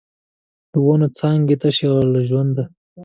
د 0.71 0.73
ونو 0.85 1.07
څانګې 1.17 1.55
تشې 1.61 1.87
له 2.13 2.19
ژونده 2.29 2.63